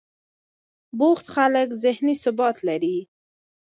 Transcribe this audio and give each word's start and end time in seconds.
بوخت 0.97 1.25
خلک 1.35 1.67
ذهني 1.83 2.15
ثبات 2.23 2.57
لري. 2.67 2.97